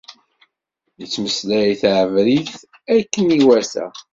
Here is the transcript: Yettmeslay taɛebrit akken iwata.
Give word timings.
Yettmeslay 0.99 1.71
taɛebrit 1.81 2.53
akken 2.95 3.25
iwata. 3.39 3.85